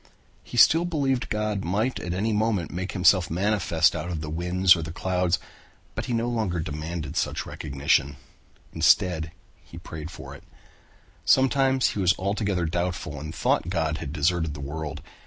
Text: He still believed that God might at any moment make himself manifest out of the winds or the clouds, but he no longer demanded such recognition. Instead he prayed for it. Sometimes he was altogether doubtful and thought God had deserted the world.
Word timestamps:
He 0.43 0.57
still 0.57 0.85
believed 0.85 1.21
that 1.21 1.29
God 1.29 1.63
might 1.63 1.99
at 1.99 2.11
any 2.11 2.33
moment 2.33 2.71
make 2.71 2.93
himself 2.93 3.29
manifest 3.29 3.95
out 3.95 4.09
of 4.09 4.21
the 4.21 4.31
winds 4.31 4.75
or 4.75 4.81
the 4.81 4.91
clouds, 4.91 5.37
but 5.93 6.05
he 6.07 6.13
no 6.13 6.27
longer 6.27 6.59
demanded 6.59 7.15
such 7.15 7.45
recognition. 7.45 8.15
Instead 8.73 9.31
he 9.63 9.77
prayed 9.77 10.09
for 10.09 10.33
it. 10.33 10.41
Sometimes 11.23 11.89
he 11.89 11.99
was 11.99 12.17
altogether 12.17 12.65
doubtful 12.65 13.19
and 13.19 13.35
thought 13.35 13.69
God 13.69 13.99
had 13.99 14.11
deserted 14.11 14.55
the 14.55 14.59
world. 14.59 15.03